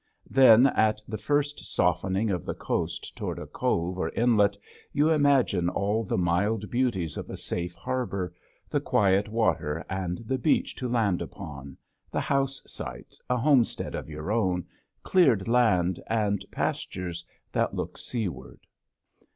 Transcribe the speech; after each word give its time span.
Then 0.31 0.65
at 0.65 0.99
the 1.07 1.19
first 1.19 1.59
softening 1.59 2.31
of 2.31 2.43
the 2.43 2.55
coast 2.55 3.15
toward 3.15 3.37
a 3.37 3.45
cove 3.45 3.99
or 3.99 4.09
inlet 4.15 4.57
you 4.91 5.11
imagine 5.11 5.69
all 5.69 6.03
the 6.03 6.17
mild 6.17 6.71
beauties 6.71 7.17
of 7.17 7.29
a 7.29 7.37
safe 7.37 7.75
harbor, 7.75 8.33
the 8.67 8.79
quiet 8.79 9.29
water 9.29 9.85
and 9.87 10.17
the 10.25 10.39
beach 10.39 10.73
to 10.77 10.89
land 10.89 11.21
upon, 11.21 11.77
the 12.09 12.21
house 12.21 12.63
site, 12.65 13.15
a 13.29 13.37
homestead 13.37 13.93
of 13.93 14.09
your 14.09 14.31
own, 14.31 14.65
cleared 15.03 15.47
land, 15.47 15.99
and 16.07 16.43
pastures 16.49 17.23
that 17.51 17.75
look 17.75 17.95
seaward. 17.95 18.61